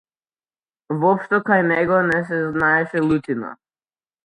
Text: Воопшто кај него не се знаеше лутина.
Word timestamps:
Воопшто 1.03 1.41
кај 1.51 1.61
него 1.67 2.01
не 2.09 2.17
се 2.31 2.41
знаеше 2.57 3.05
лутина. 3.11 3.55